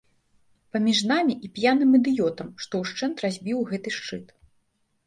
Паміж 0.77 1.01
намі 1.11 1.35
і 1.47 1.51
п'яным 1.57 1.93
ідыётам, 1.99 2.49
што 2.65 2.73
ўшчэнт 2.87 3.17
разбіў 3.29 3.65
гэты 3.71 3.89
шчыт. 4.01 4.27